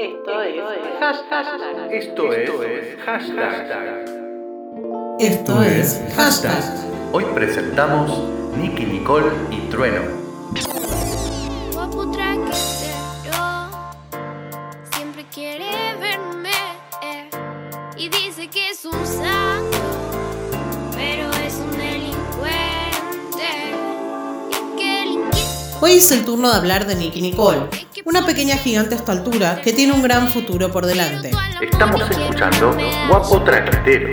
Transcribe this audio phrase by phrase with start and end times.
[0.00, 0.56] Esto es
[0.98, 1.92] hashtag.
[1.92, 4.06] Esto es hashtag.
[5.18, 6.64] Esto es hashtag.
[7.12, 8.10] Hoy presentamos
[8.56, 10.00] Nicky Nicole y Trueno.
[11.74, 13.68] Guapo traquetero,
[14.94, 15.68] siempre quiere
[16.00, 16.50] verme
[17.98, 19.76] y dice que es un santo,
[20.94, 22.48] pero es un delincuente.
[24.48, 25.18] Y que el
[25.82, 27.68] Hoy es el turno de hablar de Nicky Nicole,
[28.10, 31.30] una pequeña gigante a esta altura que tiene un gran futuro por delante.
[31.60, 32.76] Estamos escuchando
[33.08, 34.10] Guapo Traquetero.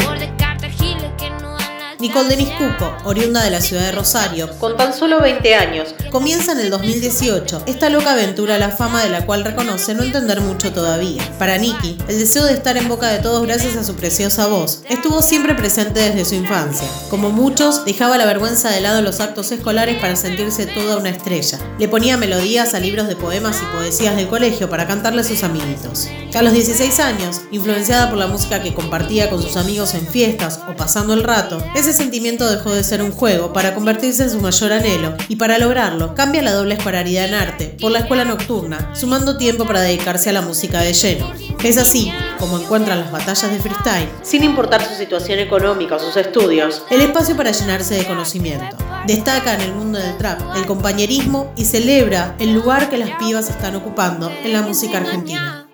[1.99, 6.51] Nicole Denis Cuco, oriunda de la ciudad de Rosario, Con tan solo 20 años, comienza
[6.51, 10.39] en el 2018 esta loca aventura a la fama de la cual reconoce no entender
[10.41, 11.23] mucho todavía.
[11.39, 14.83] Para Nicky, el deseo de estar en boca de todos gracias a su preciosa voz
[14.87, 16.87] estuvo siempre presente desde su infancia.
[17.09, 21.09] Como muchos, dejaba la vergüenza de lado en los actos escolares para sentirse toda una
[21.09, 21.57] estrella.
[21.79, 25.41] Le ponía melodías a libros de poemas y poesías del colegio para cantarle a sus
[25.41, 26.07] amiguitos.
[26.35, 30.59] A los 16 años, influenciada por la música que compartía con sus amigos en fiestas
[30.69, 31.57] o pasando el rato,
[31.89, 35.57] ese sentimiento dejó de ser un juego para convertirse en su mayor anhelo y para
[35.57, 40.29] lograrlo cambia la doble escolaridad en arte por la escuela nocturna, sumando tiempo para dedicarse
[40.29, 41.31] a la música de lleno.
[41.63, 46.17] Es así como encuentran las batallas de freestyle sin importar su situación económica o sus
[46.17, 48.75] estudios, el espacio para llenarse de conocimiento.
[49.05, 53.49] Destaca en el mundo del trap el compañerismo y celebra el lugar que las pibas
[53.49, 55.66] están ocupando en la música argentina.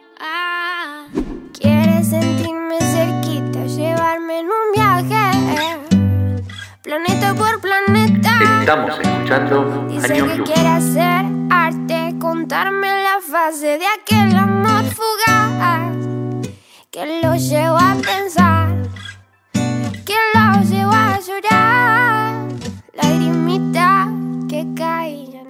[8.64, 15.92] Estamos escuchando Dice que quiere hacer arte, contarme la fase de aquel amor fugaz
[16.90, 18.53] que lo llevó a pensar,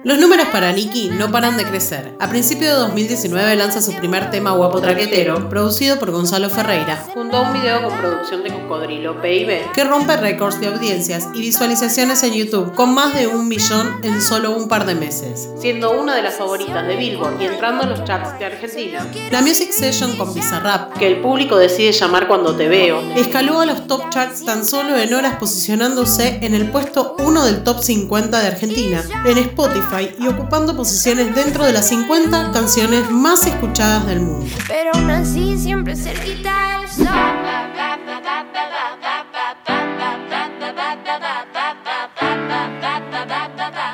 [0.04, 2.14] Los números para Nicky no paran de crecer.
[2.20, 7.38] A principios de 2019 lanza su primer tema Guapo Traquetero, producido por Gonzalo Ferreira, junto
[7.38, 9.72] a un video con producción de Cocodrilo PIB.
[9.72, 14.20] que rompe récords de audiencias y visualizaciones en YouTube, con más de un millón en
[14.20, 15.48] solo un par de meses.
[15.58, 19.40] Siendo una de las favoritas de Billboard y entrando en los charts de Argentina, La
[19.40, 23.86] Music Session con Bizarrap que el público decide llamar cuando te veo, escaló a los
[23.86, 28.46] top charts tan solo en horas posicionándose en el puesto 1 del top 50 de
[28.46, 34.46] Argentina, en Spotify y ocupando posiciones dentro de las 50 canciones más escuchadas del mundo.
[34.66, 37.06] Pero aún así siempre cerquita del sol.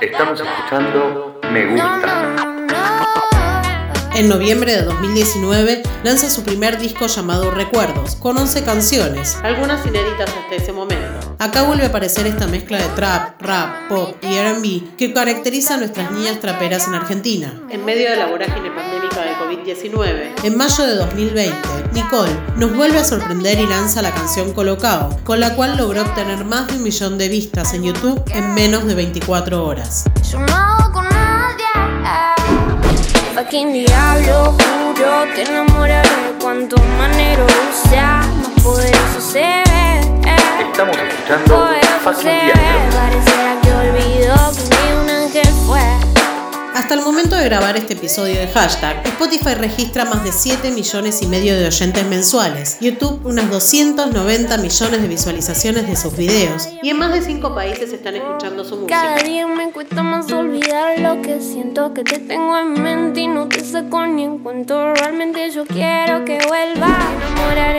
[0.01, 2.50] Estamos escuchando Me No, Gusta.
[4.21, 9.39] En noviembre de 2019 lanza su primer disco llamado Recuerdos, con 11 canciones.
[9.43, 11.37] algunas inéditas hasta ese momento.
[11.39, 15.77] Acá vuelve a aparecer esta mezcla de trap, rap, pop y RB que caracteriza a
[15.79, 17.63] nuestras niñas traperas en Argentina.
[17.71, 21.57] En medio de la vorágine pandémica de COVID-19, En mayo de 2020,
[21.95, 26.45] Nicole nos vuelve a sorprender y lanza la canción Colocao, con la cual logró obtener
[26.45, 30.05] más de un millón de vistas en YouTube en menos de 24 horas.
[33.41, 37.47] Fucking diablo, juro, te enamoraré cuanto manero
[37.89, 40.01] sea, más poderoso se ve.
[40.61, 41.71] Estamos escuchando
[42.05, 42.91] Fucking Diablo.
[42.93, 46.20] pareciera que olvidó que ni un ángel fue.
[46.75, 51.21] Hasta el momento de grabar este episodio de hashtag, Spotify registra más de 7 millones
[51.21, 56.91] y medio de oyentes mensuales, YouTube unas 290 millones de visualizaciones de sus videos, y
[56.91, 59.29] en más de 5 países están escuchando su Cada música.
[59.29, 63.49] día me cuesta más olvidar lo que siento que te tengo en mente y no
[63.49, 64.95] te saco ni en cuento.
[64.95, 66.97] Realmente yo quiero que vuelva.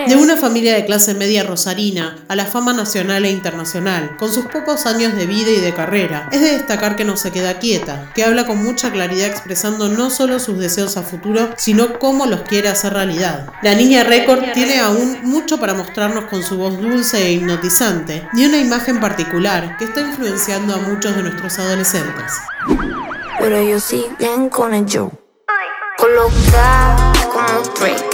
[0.07, 4.45] De una familia de clase media rosarina a la fama nacional e internacional, con sus
[4.45, 8.11] pocos años de vida y de carrera, es de destacar que no se queda quieta,
[8.13, 12.41] que habla con mucha claridad expresando no solo sus deseos a futuro, sino cómo los
[12.41, 13.51] quiere hacer realidad.
[13.61, 18.45] La niña récord tiene aún mucho para mostrarnos con su voz dulce e hipnotizante, y
[18.45, 22.31] una imagen particular que está influenciando a muchos de nuestros adolescentes.
[23.39, 25.11] Pero ellos siguen con el show.
[25.97, 28.05] Coloca como Drake.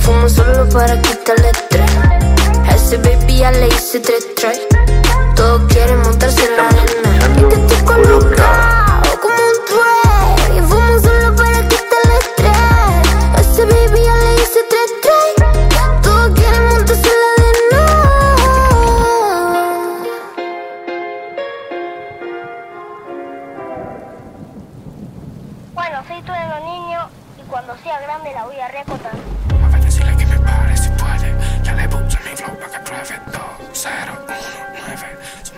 [0.00, 1.90] Fumo solo para quitarle estrés.
[2.66, 4.60] A ese baby ya le hice tres tries.
[5.36, 7.38] Todos quieren montarse en la arena.
[7.38, 8.33] Y que estoy colocado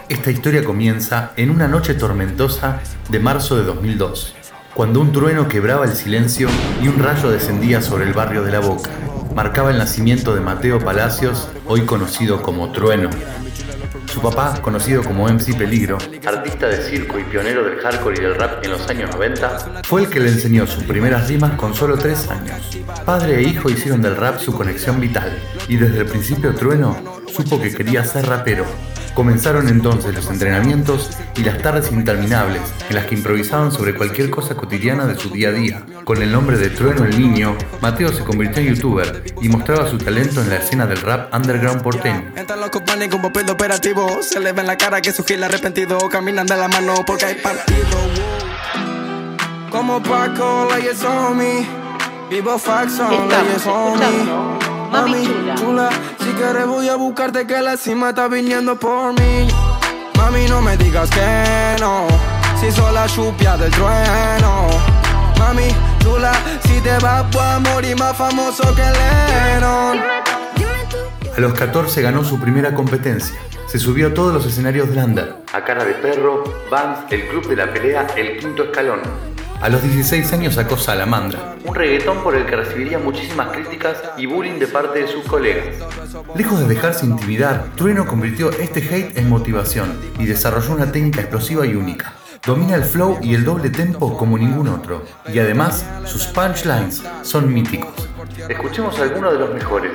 [0.08, 4.34] Esta historia comienza en una noche tormentosa de marzo de 2002.
[4.76, 6.48] cuando un trueno quebraba el silencio
[6.82, 8.90] y un rayo descendía sobre el barrio de la Boca.
[9.34, 13.08] Marcaba el nacimiento de Mateo Palacios, hoy conocido como Trueno.
[14.12, 18.34] Su papá, conocido como MC Peligro, artista de circo y pionero del hardcore y del
[18.34, 21.96] rap en los años 90, fue el que le enseñó sus primeras rimas con solo
[21.96, 22.78] 3 años.
[23.06, 25.38] Padre e hijo hicieron del rap su conexión vital,
[25.68, 27.02] y desde el principio Trueno
[27.34, 28.66] supo que quería ser rapero.
[29.16, 32.60] Comenzaron entonces los entrenamientos y las tardes interminables
[32.90, 35.86] en las que improvisaban sobre cualquier cosa cotidiana de su día a día.
[36.04, 39.96] Con el nombre de Trueno el Niño, Mateo se convirtió en youtuber y mostraba su
[39.96, 42.30] talento en la escena del rap underground porteño.
[42.36, 44.22] Entran los compañeros con papel de operativo.
[44.22, 45.96] Se le ve en la cara que su gil arrepentido.
[46.10, 47.96] Caminan de la mano porque hay partido.
[49.70, 51.66] Como Paco, leyes on me.
[52.28, 54.06] Vivo leyes on me.
[54.06, 54.58] escuchando
[54.92, 55.26] Mami
[55.56, 55.88] Chula.
[56.36, 59.48] Quieres voy a buscarte que la cima está viniendo por mí.
[60.16, 62.06] Mami, no me digas que no.
[62.60, 64.68] Si soy la chupia del trueno.
[65.38, 65.68] Mami,
[65.98, 69.98] chula, si te vas a morir más famoso que Lennon.
[71.36, 73.36] A los 14 ganó su primera competencia.
[73.66, 75.36] Se subió a todos los escenarios de Lander.
[75.52, 79.00] A cara de perro, Vans, el club de la pelea, el quinto escalón.
[79.60, 84.26] A los 16 años sacó Salamandra, un reggaetón por el que recibiría muchísimas críticas y
[84.26, 85.76] bullying de parte de sus colegas.
[86.34, 91.66] Lejos de dejarse intimidar, Trueno convirtió este hate en motivación y desarrolló una técnica explosiva
[91.66, 92.12] y única.
[92.44, 97.52] Domina el flow y el doble tempo como ningún otro, y además sus punchlines son
[97.52, 98.08] míticos.
[98.48, 99.92] Escuchemos algunos de los mejores.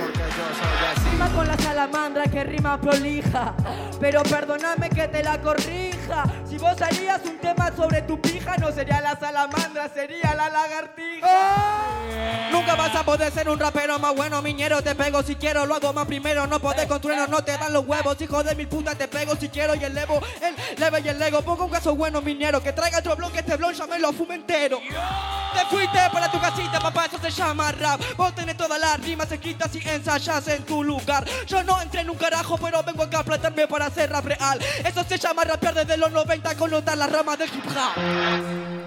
[1.11, 3.53] Rima con la salamandra que rima prolija
[3.99, 6.00] Pero perdóname que te la corrija
[6.49, 11.27] Si vos harías un tema sobre tu pija No sería la salamandra, sería la lagartija.
[12.51, 15.75] Nunca vas a poder ser un rapero más bueno Miñero, te pego si quiero, lo
[15.75, 16.47] hago más primero.
[16.47, 18.19] No podés con trueno, no te dan los huevos.
[18.21, 21.41] Hijo de mil puta, te pego si quiero Y elevo el leve y el ego.
[21.41, 24.35] Pongo un caso bueno, minero Que traiga otro bloque, este blon ya me lo fume
[24.35, 24.79] entero
[25.53, 28.01] te fuiste para tu casita, papá, eso se llama rap.
[28.17, 31.25] Vos tenés todas las rimas escritas y ensayas en tu lugar.
[31.47, 34.59] Yo no entré en un carajo, pero vengo acá a plantarme para hacer rap real.
[34.83, 38.81] Eso se llama rapear desde los 90 con notar las ramas del hip hop.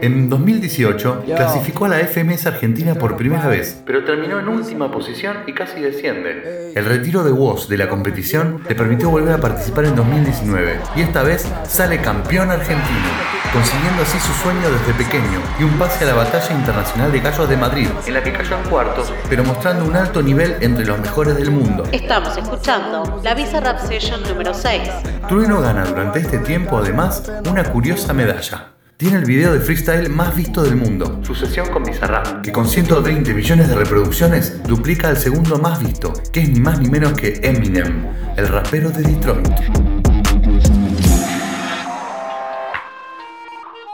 [0.00, 5.38] En 2018 clasificó a la FMS Argentina por primera vez, pero terminó en última posición
[5.48, 6.72] y casi desciende.
[6.76, 11.00] El retiro de Woz de la competición le permitió volver a participar en 2019 y
[11.00, 13.08] esta vez sale campeón argentino,
[13.52, 17.48] consiguiendo así su sueño desde pequeño y un pase a la batalla internacional de gallos
[17.48, 20.98] de Madrid, en la que cayó en cuartos, pero mostrando un alto nivel entre los
[20.98, 21.84] mejores del mundo.
[21.92, 24.82] Estamos escuchando la Visa Rap Session número 6.
[25.28, 28.72] Trueno gana durante este tiempo además una curiosa medalla.
[28.96, 32.66] Tiene el video de freestyle más visto del mundo, su sesión con Bizarrap, que con
[32.66, 37.12] 120 millones de reproducciones duplica al segundo más visto, que es ni más ni menos
[37.12, 38.04] que Eminem,
[38.36, 39.97] el rapero de Detroit.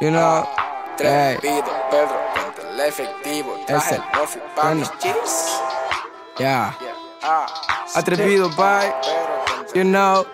[0.04, 0.46] You know,
[0.98, 2.20] Trevido, Pedro,
[2.74, 5.62] el efectivo, traje no fui pa' mis chips.
[6.38, 6.76] Yeah.
[7.94, 8.92] Atrevido, bye.
[9.74, 10.26] You know.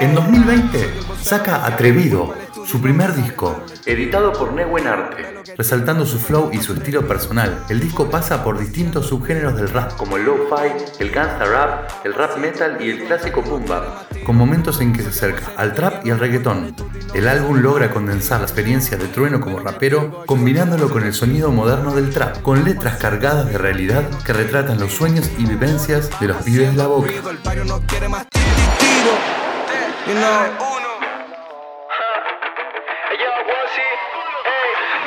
[0.00, 6.58] En 2020 saca Atrevido, su primer disco, editado por Neuen Arte, resaltando su flow y
[6.58, 7.64] su estilo personal.
[7.68, 12.14] El disco pasa por distintos subgéneros del rap, como el lo-fi, el gangsta rap, el
[12.14, 13.84] rap metal y el clásico boom bap,
[14.24, 16.74] con momentos en que se acerca al trap y al reggaetón.
[17.14, 21.94] El álbum logra condensar la experiencia de Trueno como rapero, combinándolo con el sonido moderno
[21.94, 26.38] del trap, con letras cargadas de realidad que retratan los sueños y vivencias de los
[26.38, 27.12] pibes de la boca.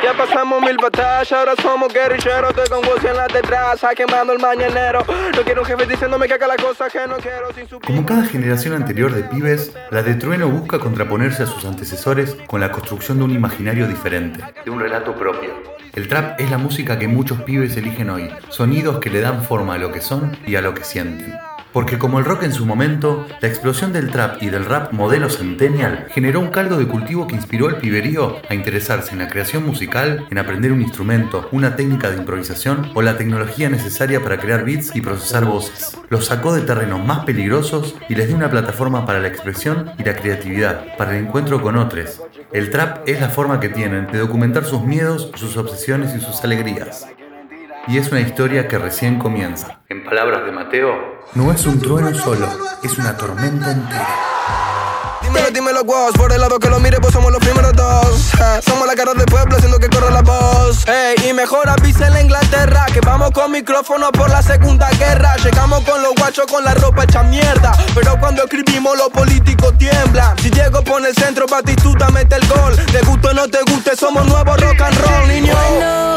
[0.08, 2.52] Ya pasamos mil batallas, ahora somos guerrilleros.
[2.52, 5.04] Estoy con Woz en la detrás, quemando el mañanero.
[5.36, 8.06] No quiero un jefe diciéndome que haga la cosa que no quiero sin su Como
[8.06, 12.72] cada generación anterior de pibes, la de Trueno busca contraponerse a sus antecesores con la
[12.72, 15.50] construcción de un imaginario diferente, de un relato propio.
[15.94, 19.74] El trap es la música que muchos pibes eligen hoy, sonidos que le dan forma
[19.74, 21.38] a lo que son y a lo que sienten.
[21.74, 25.30] Porque como el rock en su momento, la explosión del trap y del rap modelo
[25.30, 29.66] centennial generó un caldo de cultivo que inspiró al piberío a interesarse en la creación
[29.66, 34.66] musical, en aprender un instrumento, una técnica de improvisación o la tecnología necesaria para crear
[34.66, 35.98] beats y procesar voces.
[36.10, 40.04] Los sacó de terrenos más peligrosos y les dio una plataforma para la expresión y
[40.04, 42.22] la creatividad, para el encuentro con otros.
[42.54, 46.44] El trap es la forma que tienen de documentar sus miedos, sus obsesiones y sus
[46.44, 47.06] alegrías.
[47.88, 49.79] Y es una historia que recién comienza.
[49.88, 52.48] En palabras de Mateo, no es un trueno solo,
[52.84, 54.08] es una tormenta entera.
[55.22, 58.34] Dímelo, dímelo, guas, por el lado que lo mire, pues somos los primeros dos.
[58.34, 60.86] Eh, somos la cara del pueblo haciendo que corra la voz.
[60.88, 65.36] Ey, y mejor avisen en Inglaterra que vamos con micrófono por la segunda guerra.
[65.38, 67.72] Llegamos con los guachos con la ropa hecha mierda.
[67.96, 70.38] Pero cuando escribimos, los políticos tiemblan.
[70.39, 72.75] Si Diego pone el centro, Batistuta mete el gol.
[72.91, 75.53] Te guste o no te guste, somos nuevos rock and roll, niño.
[75.53, 76.17] Bueno,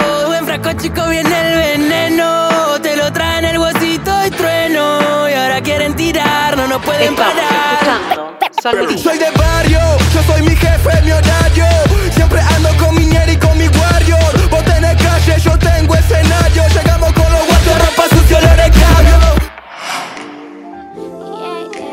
[0.59, 2.49] chico viene el veneno.
[2.83, 5.29] Te lo traen el huesito y trueno.
[5.29, 8.41] Y ahora quieren tirar, no nos pueden Estamos parar.
[8.51, 8.99] escuchando.
[8.99, 9.79] Soy de barrio,
[10.13, 11.67] yo soy mi jefe, mi horario.
[12.13, 14.51] Siempre ando con mi ñera y con mi warrior.
[14.51, 16.65] Vos tenés calle, yo tengo escenario.
[16.69, 19.19] Llegamos con los guachos, ropa sucio, olor de cambio.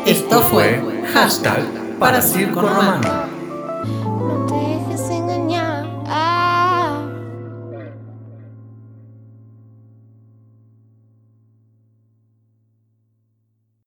[0.04, 0.82] Esto fue
[1.14, 1.62] hashtag
[2.00, 3.37] para Circo Romano.